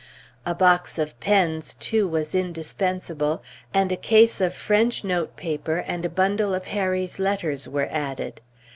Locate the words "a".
0.47-0.55, 3.91-3.95, 6.03-6.09